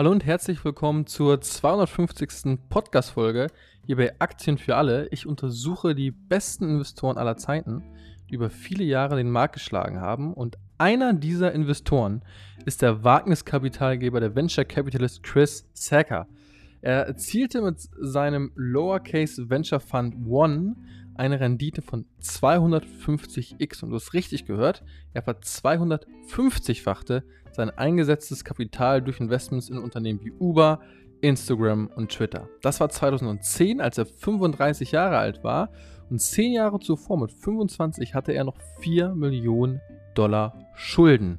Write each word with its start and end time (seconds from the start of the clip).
Hallo 0.00 0.12
und 0.12 0.24
herzlich 0.24 0.64
willkommen 0.64 1.06
zur 1.06 1.42
250. 1.42 2.58
Podcast-Folge 2.70 3.48
hier 3.84 3.96
bei 3.96 4.18
Aktien 4.18 4.56
für 4.56 4.76
alle. 4.76 5.06
Ich 5.10 5.26
untersuche 5.26 5.94
die 5.94 6.10
besten 6.10 6.64
Investoren 6.64 7.18
aller 7.18 7.36
Zeiten, 7.36 7.82
die 8.30 8.36
über 8.36 8.48
viele 8.48 8.82
Jahre 8.82 9.16
den 9.16 9.30
Markt 9.30 9.56
geschlagen 9.56 10.00
haben. 10.00 10.32
Und 10.32 10.56
einer 10.78 11.12
dieser 11.12 11.52
Investoren 11.52 12.22
ist 12.64 12.80
der 12.80 13.04
Wagniskapitalgeber 13.04 14.20
der 14.20 14.34
Venture 14.34 14.64
Capitalist 14.64 15.22
Chris 15.22 15.68
Sacker. 15.74 16.26
Er 16.80 17.06
erzielte 17.06 17.60
mit 17.60 17.86
seinem 18.00 18.52
Lowercase 18.54 19.50
Venture 19.50 19.80
Fund 19.80 20.16
One 20.26 20.76
eine 21.14 21.40
Rendite 21.40 21.82
von 21.82 22.06
250x. 22.22 23.82
Und 23.82 23.90
du 23.90 23.96
hast 23.96 24.14
richtig 24.14 24.46
gehört, 24.46 24.82
er 25.12 25.22
ver 25.22 25.40
250-fachte 25.40 27.22
sein 27.52 27.70
eingesetztes 27.70 28.44
Kapital 28.44 29.02
durch 29.02 29.20
Investments 29.20 29.68
in 29.68 29.78
Unternehmen 29.78 30.20
wie 30.22 30.32
Uber, 30.32 30.80
Instagram 31.20 31.88
und 31.94 32.10
Twitter. 32.10 32.48
Das 32.62 32.80
war 32.80 32.88
2010, 32.88 33.80
als 33.80 33.98
er 33.98 34.06
35 34.06 34.92
Jahre 34.92 35.18
alt 35.18 35.44
war. 35.44 35.70
Und 36.08 36.20
10 36.20 36.52
Jahre 36.52 36.80
zuvor, 36.80 37.18
mit 37.18 37.32
25, 37.32 38.14
hatte 38.14 38.32
er 38.32 38.44
noch 38.44 38.56
4 38.80 39.14
Millionen 39.14 39.80
Dollar 40.14 40.58
Schulden. 40.74 41.38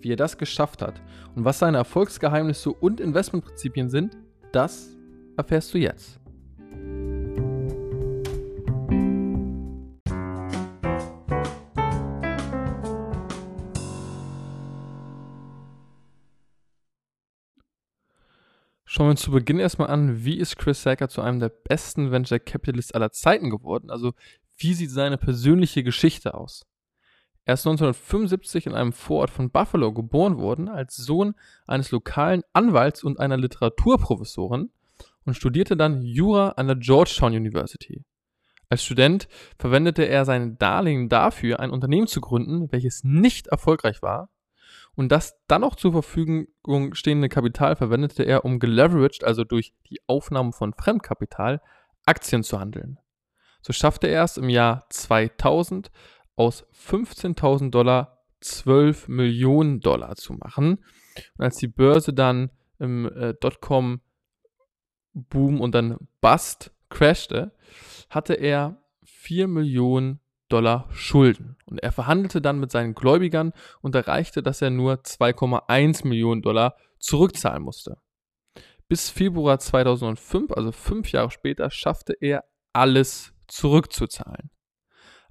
Wie 0.00 0.12
er 0.12 0.16
das 0.16 0.38
geschafft 0.38 0.82
hat 0.82 1.02
und 1.34 1.44
was 1.44 1.58
seine 1.58 1.78
Erfolgsgeheimnisse 1.78 2.70
und 2.70 3.00
Investmentprinzipien 3.00 3.90
sind, 3.90 4.16
das 4.52 4.96
erfährst 5.36 5.74
du 5.74 5.78
jetzt. 5.78 6.20
Schauen 18.96 19.08
wir 19.08 19.10
uns 19.10 19.20
zu 19.20 19.30
Beginn 19.30 19.58
erstmal 19.58 19.90
an, 19.90 20.24
wie 20.24 20.38
ist 20.38 20.56
Chris 20.56 20.82
Sacker 20.82 21.10
zu 21.10 21.20
einem 21.20 21.38
der 21.38 21.50
besten 21.50 22.12
Venture 22.12 22.38
Capitalists 22.38 22.92
aller 22.92 23.12
Zeiten 23.12 23.50
geworden? 23.50 23.90
Also, 23.90 24.14
wie 24.56 24.72
sieht 24.72 24.90
seine 24.90 25.18
persönliche 25.18 25.82
Geschichte 25.82 26.32
aus? 26.32 26.64
Er 27.44 27.52
ist 27.52 27.66
1975 27.66 28.64
in 28.64 28.72
einem 28.72 28.94
Vorort 28.94 29.28
von 29.28 29.50
Buffalo 29.50 29.92
geboren 29.92 30.38
worden, 30.38 30.70
als 30.70 30.96
Sohn 30.96 31.34
eines 31.66 31.90
lokalen 31.90 32.40
Anwalts 32.54 33.04
und 33.04 33.20
einer 33.20 33.36
Literaturprofessorin 33.36 34.70
und 35.26 35.34
studierte 35.34 35.76
dann 35.76 36.00
Jura 36.00 36.52
an 36.56 36.66
der 36.66 36.76
Georgetown 36.76 37.34
University. 37.34 38.02
Als 38.70 38.82
Student 38.82 39.28
verwendete 39.58 40.04
er 40.04 40.24
sein 40.24 40.56
Darlehen 40.56 41.10
dafür, 41.10 41.60
ein 41.60 41.70
Unternehmen 41.70 42.06
zu 42.06 42.22
gründen, 42.22 42.72
welches 42.72 43.04
nicht 43.04 43.48
erfolgreich 43.48 44.00
war 44.00 44.30
und 44.96 45.12
das 45.12 45.38
dann 45.46 45.60
noch 45.60 45.76
zur 45.76 45.92
Verfügung 45.92 46.48
stehende 46.94 47.28
Kapital 47.28 47.76
verwendete 47.76 48.24
er, 48.24 48.44
um 48.44 48.58
geleveraged, 48.58 49.22
also 49.24 49.44
durch 49.44 49.74
die 49.88 50.00
Aufnahme 50.06 50.52
von 50.52 50.72
Fremdkapital, 50.72 51.60
Aktien 52.06 52.42
zu 52.42 52.58
handeln. 52.58 52.98
So 53.60 53.72
schaffte 53.72 54.08
er 54.08 54.24
es 54.24 54.36
im 54.38 54.48
Jahr 54.48 54.86
2000 54.90 55.90
aus 56.36 56.64
15.000 56.72 57.70
Dollar 57.70 58.24
12 58.40 59.08
Millionen 59.08 59.80
Dollar 59.80 60.16
zu 60.16 60.32
machen. 60.34 60.84
Und 61.36 61.44
als 61.44 61.56
die 61.56 61.68
Börse 61.68 62.12
dann 62.14 62.50
im 62.78 63.06
äh, 63.06 63.34
Dotcom-Boom 63.34 64.00
und 65.60 65.74
dann 65.74 65.96
Bust 66.20 66.70
crashte, 66.88 67.52
hatte 68.08 68.34
er 68.34 68.82
4 69.04 69.48
Millionen 69.48 70.20
Dollar 70.48 70.88
Schulden. 70.92 71.56
Und 71.66 71.82
er 71.82 71.92
verhandelte 71.92 72.40
dann 72.40 72.60
mit 72.60 72.70
seinen 72.70 72.94
Gläubigern 72.94 73.52
und 73.80 73.94
erreichte, 73.94 74.42
dass 74.42 74.62
er 74.62 74.70
nur 74.70 74.94
2,1 74.94 76.06
Millionen 76.06 76.42
Dollar 76.42 76.76
zurückzahlen 76.98 77.62
musste. 77.62 77.98
Bis 78.88 79.10
Februar 79.10 79.58
2005, 79.58 80.52
also 80.52 80.70
fünf 80.70 81.10
Jahre 81.10 81.30
später, 81.30 81.70
schaffte 81.70 82.14
er 82.20 82.44
alles 82.72 83.32
zurückzuzahlen. 83.48 84.50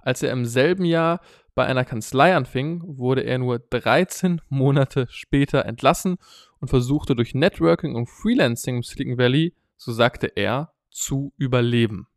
Als 0.00 0.22
er 0.22 0.30
im 0.30 0.44
selben 0.44 0.84
Jahr 0.84 1.20
bei 1.54 1.64
einer 1.64 1.84
Kanzlei 1.84 2.36
anfing, 2.36 2.82
wurde 2.84 3.22
er 3.22 3.38
nur 3.38 3.58
13 3.58 4.42
Monate 4.48 5.06
später 5.08 5.64
entlassen 5.64 6.18
und 6.60 6.68
versuchte 6.68 7.16
durch 7.16 7.34
Networking 7.34 7.94
und 7.94 8.08
Freelancing 8.08 8.76
im 8.76 8.82
Silicon 8.82 9.18
Valley, 9.18 9.54
so 9.76 9.92
sagte 9.92 10.26
er, 10.26 10.74
zu 10.90 11.32
überleben. 11.38 12.08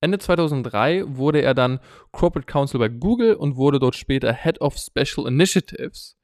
Ende 0.00 0.18
2003 0.18 1.04
wurde 1.16 1.42
er 1.42 1.54
dann 1.54 1.80
Corporate 2.12 2.46
Counsel 2.46 2.78
bei 2.78 2.88
Google 2.88 3.34
und 3.34 3.56
wurde 3.56 3.78
dort 3.78 3.96
später 3.96 4.32
Head 4.32 4.60
of 4.60 4.76
Special 4.76 5.26
Initiatives. 5.26 6.16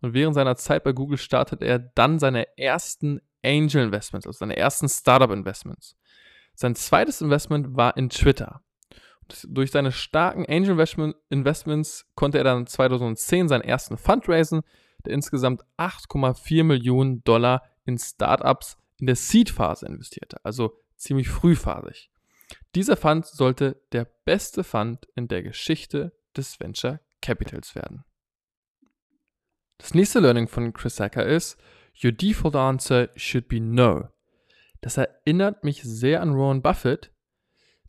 Und 0.00 0.14
während 0.14 0.34
seiner 0.34 0.56
Zeit 0.56 0.84
bei 0.84 0.92
Google 0.92 1.16
startete 1.16 1.64
er 1.64 1.78
dann 1.78 2.18
seine 2.18 2.46
ersten 2.58 3.20
Angel 3.44 3.84
Investments, 3.84 4.26
also 4.26 4.38
seine 4.38 4.56
ersten 4.56 4.88
Startup 4.88 5.30
Investments. 5.30 5.96
Sein 6.54 6.74
zweites 6.74 7.20
Investment 7.20 7.76
war 7.76 7.96
in 7.96 8.10
Twitter. 8.10 8.62
Und 9.22 9.46
durch 9.48 9.70
seine 9.70 9.92
starken 9.92 10.44
Angel 10.46 10.76
Investments 11.30 12.06
konnte 12.14 12.38
er 12.38 12.44
dann 12.44 12.66
2010 12.66 13.48
seinen 13.48 13.62
ersten 13.62 13.96
Fund 13.96 14.28
raisen, 14.28 14.62
der 15.06 15.14
insgesamt 15.14 15.62
8,4 15.78 16.64
Millionen 16.64 17.24
Dollar 17.24 17.62
in 17.84 17.98
Startups 17.98 18.76
in 18.98 19.06
der 19.06 19.16
Seed-Phase 19.16 19.86
investierte, 19.86 20.38
also 20.44 20.76
ziemlich 20.96 21.28
frühphasig. 21.28 22.11
Dieser 22.74 22.96
Fund 22.96 23.26
sollte 23.26 23.82
der 23.92 24.06
beste 24.24 24.64
Fund 24.64 25.06
in 25.14 25.28
der 25.28 25.42
Geschichte 25.42 26.12
des 26.36 26.58
Venture 26.58 27.00
Capitals 27.20 27.74
werden. 27.74 28.04
Das 29.78 29.94
nächste 29.94 30.20
Learning 30.20 30.48
von 30.48 30.72
Chris 30.72 30.96
Sacker 30.96 31.26
ist, 31.26 31.58
Your 32.02 32.12
default 32.12 32.56
answer 32.56 33.10
should 33.16 33.48
be 33.48 33.60
no. 33.60 34.08
Das 34.80 34.96
erinnert 34.96 35.64
mich 35.64 35.82
sehr 35.82 36.22
an 36.22 36.32
Ron 36.32 36.62
Buffett, 36.62 37.12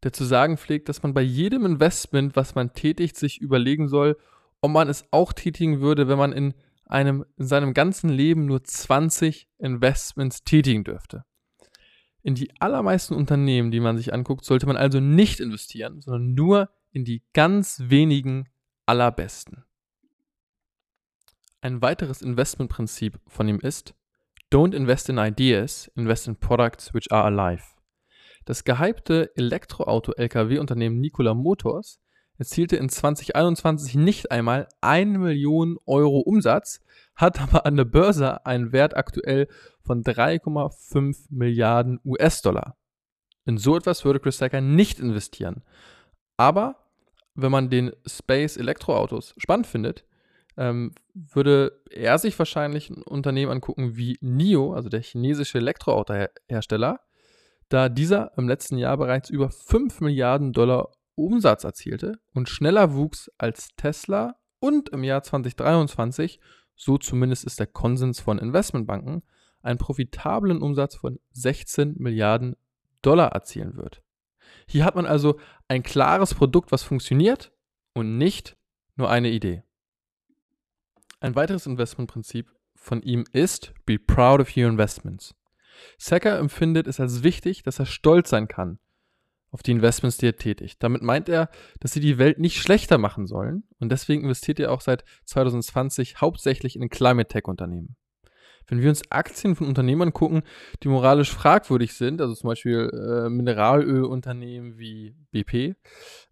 der 0.03 0.11
zu 0.11 0.25
sagen 0.25 0.57
pflegt, 0.57 0.89
dass 0.89 1.01
man 1.01 1.13
bei 1.13 1.21
jedem 1.21 1.65
Investment, 1.65 2.35
was 2.35 2.55
man 2.55 2.73
tätigt, 2.73 3.15
sich 3.15 3.39
überlegen 3.39 3.87
soll, 3.87 4.17
ob 4.61 4.71
man 4.71 4.89
es 4.89 5.05
auch 5.11 5.31
tätigen 5.31 5.79
würde, 5.79 6.07
wenn 6.07 6.17
man 6.17 6.33
in 6.33 6.53
einem 6.85 7.25
in 7.37 7.47
seinem 7.47 7.73
ganzen 7.73 8.09
Leben 8.09 8.45
nur 8.45 8.63
20 8.63 9.47
Investments 9.57 10.43
tätigen 10.43 10.83
dürfte. 10.83 11.23
In 12.23 12.35
die 12.35 12.49
allermeisten 12.59 13.13
Unternehmen, 13.15 13.69
die 13.69 13.81
man 13.81 13.97
sich 13.97 14.13
anguckt, 14.13 14.45
sollte 14.45 14.65
man 14.65 14.77
also 14.77 14.99
nicht 14.99 15.39
investieren, 15.39 16.01
sondern 16.01 16.33
nur 16.33 16.69
in 16.91 17.03
die 17.03 17.21
ganz 17.33 17.83
wenigen 17.87 18.49
allerbesten. 18.85 19.65
Ein 21.61 21.81
weiteres 21.81 22.21
Investmentprinzip 22.21 23.19
von 23.27 23.47
ihm 23.47 23.59
ist, 23.59 23.93
Don't 24.51 24.75
invest 24.75 25.09
in 25.09 25.17
ideas, 25.17 25.91
invest 25.95 26.27
in 26.27 26.35
products 26.35 26.93
which 26.93 27.11
are 27.11 27.23
alive. 27.23 27.63
Das 28.45 28.63
gehypte 28.63 29.35
Elektroauto-LKW-Unternehmen 29.35 30.99
Nikola 30.99 31.33
Motors 31.33 32.02
erzielte 32.43 32.75
in 32.75 32.89
2021 32.89 33.95
nicht 33.95 34.29
einmal 34.29 34.67
1 34.81 35.17
Million 35.17 35.77
Euro 35.85 36.19
Umsatz, 36.19 36.81
hat 37.15 37.39
aber 37.39 37.65
an 37.65 37.77
der 37.77 37.85
Börse 37.85 38.45
einen 38.45 38.73
Wert 38.73 38.97
aktuell 38.97 39.47
von 39.81 40.03
3,5 40.03 41.27
Milliarden 41.29 42.01
US-Dollar. 42.03 42.75
In 43.45 43.57
so 43.57 43.77
etwas 43.77 44.03
würde 44.03 44.19
Chris 44.19 44.39
Sacker 44.39 44.59
nicht 44.59 44.99
investieren. 44.99 45.63
Aber 46.35 46.75
wenn 47.33 47.51
man 47.51 47.69
den 47.69 47.93
Space 48.05 48.57
Elektroautos 48.57 49.33
spannend 49.37 49.67
findet, 49.67 50.03
ähm, 50.57 50.91
würde 51.13 51.81
er 51.91 52.17
sich 52.17 52.37
wahrscheinlich 52.37 52.89
ein 52.89 53.03
Unternehmen 53.03 53.53
angucken 53.53 53.95
wie 53.95 54.17
NIO, 54.19 54.73
also 54.73 54.89
der 54.89 55.01
chinesische 55.01 55.59
Elektroautohersteller, 55.59 56.99
da 57.69 57.87
dieser 57.87 58.37
im 58.37 58.49
letzten 58.49 58.77
Jahr 58.77 58.97
bereits 58.97 59.29
über 59.29 59.49
5 59.49 60.01
Milliarden 60.01 60.51
Dollar 60.51 60.91
Umsatz 61.15 61.63
erzielte 61.63 62.19
und 62.33 62.49
schneller 62.49 62.93
wuchs 62.93 63.31
als 63.37 63.69
Tesla 63.75 64.35
und 64.59 64.89
im 64.89 65.03
Jahr 65.03 65.23
2023, 65.23 66.39
so 66.75 66.97
zumindest 66.97 67.43
ist 67.43 67.59
der 67.59 67.67
Konsens 67.67 68.19
von 68.19 68.39
Investmentbanken, 68.39 69.23
einen 69.61 69.77
profitablen 69.77 70.61
Umsatz 70.61 70.95
von 70.95 71.19
16 71.31 71.95
Milliarden 71.97 72.55
Dollar 73.01 73.31
erzielen 73.31 73.75
wird. 73.75 74.01
Hier 74.67 74.85
hat 74.85 74.95
man 74.95 75.05
also 75.05 75.39
ein 75.67 75.83
klares 75.83 76.33
Produkt, 76.33 76.71
was 76.71 76.83
funktioniert 76.83 77.51
und 77.93 78.17
nicht 78.17 78.57
nur 78.95 79.09
eine 79.09 79.29
Idee. 79.29 79.63
Ein 81.19 81.35
weiteres 81.35 81.65
Investmentprinzip 81.65 82.51
von 82.75 83.01
ihm 83.01 83.25
ist 83.31 83.73
Be 83.85 83.97
proud 83.97 84.41
of 84.41 84.57
your 84.57 84.67
investments. 84.67 85.35
Sacker 85.97 86.37
empfindet 86.37 86.87
es 86.87 86.99
als 86.99 87.23
wichtig, 87.23 87.63
dass 87.63 87.79
er 87.79 87.85
stolz 87.85 88.29
sein 88.29 88.47
kann 88.47 88.79
auf 89.53 89.61
die 89.61 89.71
Investments, 89.71 90.17
die 90.17 90.25
er 90.25 90.35
tätigt. 90.35 90.81
Damit 90.81 91.03
meint 91.03 91.29
er, 91.29 91.49
dass 91.79 91.93
sie 91.93 91.99
die 91.99 92.17
Welt 92.17 92.39
nicht 92.39 92.57
schlechter 92.57 92.97
machen 92.97 93.27
sollen 93.27 93.63
und 93.79 93.91
deswegen 93.91 94.23
investiert 94.23 94.59
er 94.59 94.71
auch 94.71 94.81
seit 94.81 95.05
2020 95.25 96.19
hauptsächlich 96.19 96.75
in 96.75 96.89
Climate 96.89 97.27
Tech 97.27 97.45
Unternehmen. 97.45 97.95
Wenn 98.67 98.81
wir 98.81 98.89
uns 98.89 99.11
Aktien 99.11 99.55
von 99.55 99.67
Unternehmern 99.67 100.13
gucken, 100.13 100.41
die 100.81 100.87
moralisch 100.87 101.31
fragwürdig 101.31 101.93
sind, 101.93 102.21
also 102.21 102.33
zum 102.33 102.47
Beispiel 102.47 102.89
äh, 102.91 103.29
Mineralölunternehmen 103.29 104.77
wie 104.77 105.15
BP, 105.31 105.75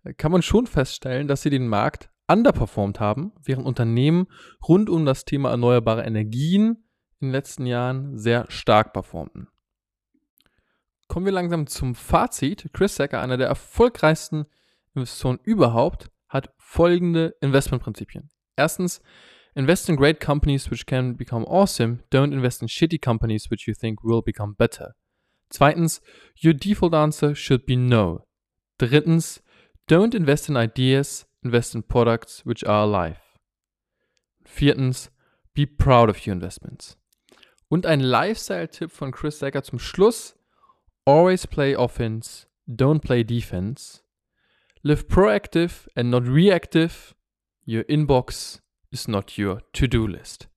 äh, 0.03 0.13
kann 0.17 0.31
man 0.31 0.41
schon 0.41 0.65
feststellen, 0.65 1.27
dass 1.27 1.44
sie 1.44 1.50
den 1.50 1.67
Markt 1.67 2.09
underperformed 2.27 3.00
haben, 3.00 3.33
während 3.44 3.67
Unternehmen 3.67 4.27
rund 4.67 4.89
um 4.89 5.06
das 5.06 5.25
Thema 5.25 5.51
erneuerbare 5.51 6.03
Energien, 6.03 6.85
in 7.19 7.27
den 7.27 7.31
letzten 7.33 7.67
Jahren 7.67 8.17
sehr 8.17 8.45
stark 8.50 8.94
performten. 8.94 9.50
Kommen 11.12 11.25
wir 11.25 11.34
langsam 11.34 11.68
zum 11.68 11.94
Fazit. 11.94 12.69
Chris 12.72 12.96
Sacker, 12.96 13.19
einer 13.19 13.36
der 13.36 13.50
erfolgreichsten 13.50 14.46
Investoren 14.96 15.42
überhaupt, 15.44 16.10
hat 16.30 16.54
folgende 16.58 17.36
Investmentprinzipien. 17.42 18.30
Erstens, 18.56 19.02
invest 19.54 19.90
in 19.90 19.98
great 19.98 20.22
companies 20.22 20.72
which 20.72 20.86
can 20.86 21.18
become 21.18 21.46
awesome. 21.46 22.00
Don't 22.13 22.31
invest 22.31 22.62
in 22.62 22.69
shitty 22.69 22.98
companies 22.98 23.52
which 23.52 23.68
you 23.68 23.74
think 23.74 24.06
will 24.06 24.22
become 24.22 24.56
better. 24.56 24.96
Zweitens, 25.50 26.02
your 26.42 26.54
default 26.54 26.94
answer 26.94 27.36
should 27.36 27.66
be 27.66 27.75
no. 27.75 28.25
Drittens, 28.78 29.44
don't 29.90 30.16
invest 30.16 30.48
in 30.48 30.56
ideas, 30.56 31.28
invest 31.44 31.75
in 31.75 31.84
products 31.84 32.46
which 32.46 32.66
are 32.66 32.84
alive. 32.84 33.19
Viertens, 34.46 35.12
be 35.54 35.66
proud 35.66 36.10
of 36.10 36.25
your 36.25 36.31
investments. 36.31 36.98
Und 37.68 37.86
ein 37.86 38.00
Lifestyle-Tipp 38.00 38.92
von 38.92 39.12
Chris 39.12 39.40
Sacker 39.40 39.63
zum 39.63 39.78
Schluss. 39.78 40.38
Always 41.06 41.48
play 41.48 41.75
offense, 41.75 42.48
don't 42.68 43.00
play 43.00 43.24
defense. 43.24 44.03
Live 44.83 45.07
proactive 45.07 45.88
and 45.95 46.09
not 46.09 46.27
reactive. 46.27 47.15
Your 47.65 47.83
inbox 47.83 48.62
is 48.92 49.07
not 49.07 49.38
your 49.38 49.62
to-do 49.74 50.07
list. 50.07 50.50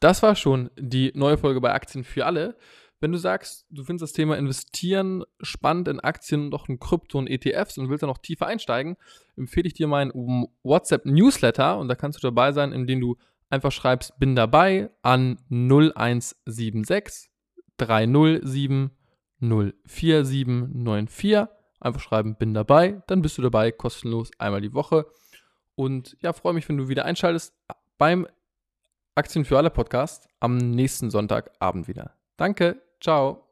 Das 0.00 0.22
war 0.22 0.36
schon 0.36 0.70
die 0.78 1.12
neue 1.14 1.38
Folge 1.38 1.60
bei 1.60 1.72
Aktien 1.72 2.04
für 2.04 2.26
alle. 2.26 2.56
Wenn 3.00 3.12
du 3.12 3.18
sagst, 3.18 3.66
du 3.70 3.84
findest 3.84 4.02
das 4.02 4.12
Thema 4.12 4.36
Investieren 4.38 5.24
spannend 5.40 5.88
in 5.88 6.00
Aktien 6.00 6.46
und 6.46 6.54
auch 6.54 6.68
in 6.68 6.78
Krypto 6.78 7.18
und 7.18 7.26
ETFs 7.26 7.76
und 7.76 7.90
willst 7.90 8.02
da 8.02 8.06
noch 8.06 8.18
tiefer 8.18 8.46
einsteigen, 8.46 8.96
empfehle 9.36 9.66
ich 9.66 9.74
dir 9.74 9.86
meinen 9.86 10.12
WhatsApp-Newsletter 10.62 11.78
und 11.78 11.88
da 11.88 11.94
kannst 11.94 12.22
du 12.22 12.26
dabei 12.26 12.52
sein, 12.52 12.72
indem 12.72 13.00
du 13.00 13.16
einfach 13.50 13.72
schreibst, 13.72 14.18
bin 14.18 14.34
dabei 14.34 14.90
an 15.02 15.38
0176 15.50 17.30
307 17.76 18.90
04794. 19.40 21.48
Einfach 21.78 22.00
schreiben, 22.00 22.36
bin 22.36 22.54
dabei, 22.54 23.02
dann 23.06 23.22
bist 23.22 23.36
du 23.36 23.42
dabei, 23.42 23.70
kostenlos 23.70 24.30
einmal 24.38 24.62
die 24.62 24.72
Woche. 24.72 25.06
Und 25.74 26.16
ja, 26.20 26.32
freue 26.32 26.54
mich, 26.54 26.68
wenn 26.68 26.78
du 26.78 26.88
wieder 26.88 27.04
einschaltest 27.04 27.54
beim 27.98 28.26
Aktien 29.14 29.44
für 29.44 29.58
alle 29.58 29.70
Podcast 29.70 30.28
am 30.40 30.56
nächsten 30.56 31.10
Sonntagabend 31.10 31.88
wieder. 31.88 32.14
Danke, 32.36 32.80
ciao. 33.00 33.45